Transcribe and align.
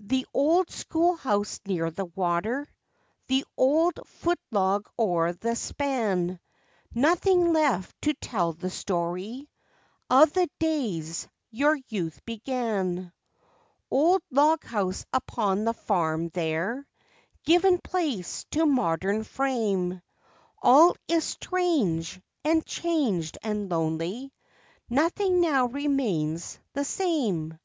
The 0.00 0.26
old 0.32 0.70
school 0.70 1.16
house 1.16 1.60
near 1.66 1.90
the 1.90 2.06
water? 2.06 2.66
The 3.26 3.44
old 3.58 4.00
foot 4.06 4.38
log 4.50 4.88
o'er 4.98 5.34
the 5.34 5.54
span? 5.54 6.40
Nothing 6.94 7.52
left 7.52 7.94
to 8.00 8.14
tell 8.14 8.54
the 8.54 8.70
story 8.70 9.50
Of 10.08 10.32
the 10.32 10.48
days 10.58 11.28
your 11.50 11.78
youth 11.88 12.24
began, 12.24 13.12
Old 13.90 14.22
log 14.30 14.64
house 14.64 15.04
upon 15.12 15.64
the 15.64 15.74
farm, 15.74 16.30
there, 16.30 16.86
Given 17.44 17.76
place 17.78 18.44
to 18.52 18.64
modern 18.64 19.24
frame, 19.24 20.00
All 20.62 20.96
is 21.06 21.22
strange, 21.24 22.18
and 22.44 22.64
changed, 22.64 23.36
and 23.42 23.68
lonely, 23.70 24.32
Nothing 24.88 25.42
now 25.42 25.66
remains 25.66 26.58
the 26.72 26.86
same. 26.86 27.58